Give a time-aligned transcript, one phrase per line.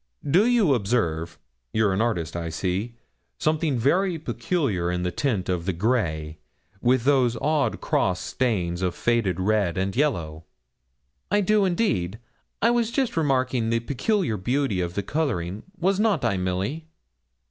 [0.27, 1.37] Do you observe
[1.73, 2.95] you're an artist, I see
[3.37, 6.39] something very peculiar in that tint of the grey,
[6.81, 10.43] with those odd cross stains of faded red and yellow?'
[11.29, 12.17] 'I do, indeed;
[12.63, 16.87] I was just remarking the peculiar beauty of the colouring was not I, Milly?'